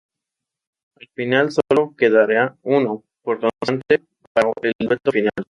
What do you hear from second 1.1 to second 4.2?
final solo quedará uno, por cantante,